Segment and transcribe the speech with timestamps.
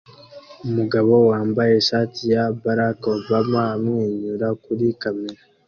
[0.65, 5.41] Umugabo wambaye ishati ya Barack Obama amwenyura kuri kamera